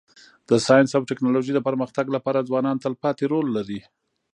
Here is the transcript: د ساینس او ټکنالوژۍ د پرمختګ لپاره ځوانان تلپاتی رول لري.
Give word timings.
د 0.49 0.51
ساینس 0.65 0.89
او 0.97 1.03
ټکنالوژۍ 1.09 1.51
د 1.55 1.59
پرمختګ 1.67 2.05
لپاره 2.15 2.45
ځوانان 2.49 2.75
تلپاتی 2.83 3.25
رول 3.31 3.47
لري. 3.57 3.79